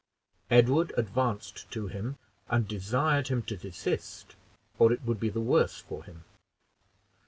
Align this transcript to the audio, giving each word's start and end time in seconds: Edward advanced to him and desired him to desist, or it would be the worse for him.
Edward 0.49 0.91
advanced 0.97 1.69
to 1.69 1.85
him 1.85 2.17
and 2.49 2.67
desired 2.67 3.27
him 3.27 3.43
to 3.43 3.55
desist, 3.55 4.35
or 4.79 4.91
it 4.91 5.03
would 5.03 5.19
be 5.19 5.29
the 5.29 5.39
worse 5.41 5.79
for 5.79 6.03
him. 6.05 6.23